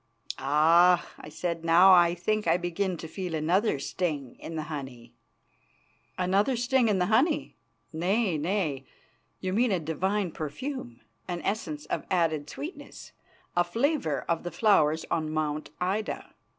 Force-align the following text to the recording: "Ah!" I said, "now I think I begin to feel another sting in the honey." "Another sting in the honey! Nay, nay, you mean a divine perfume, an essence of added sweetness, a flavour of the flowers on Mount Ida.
"Ah!" 0.39 1.11
I 1.19 1.29
said, 1.29 1.63
"now 1.63 1.91
I 1.93 2.15
think 2.15 2.47
I 2.47 2.57
begin 2.57 2.97
to 2.97 3.07
feel 3.07 3.35
another 3.35 3.77
sting 3.77 4.35
in 4.39 4.55
the 4.55 4.63
honey." 4.63 5.13
"Another 6.17 6.55
sting 6.55 6.87
in 6.87 6.97
the 6.97 7.05
honey! 7.05 7.55
Nay, 7.93 8.35
nay, 8.35 8.87
you 9.41 9.53
mean 9.53 9.71
a 9.71 9.79
divine 9.79 10.31
perfume, 10.31 11.01
an 11.27 11.39
essence 11.43 11.85
of 11.85 12.07
added 12.09 12.49
sweetness, 12.49 13.11
a 13.55 13.63
flavour 13.63 14.21
of 14.27 14.41
the 14.41 14.49
flowers 14.49 15.05
on 15.11 15.29
Mount 15.29 15.69
Ida. 15.79 16.33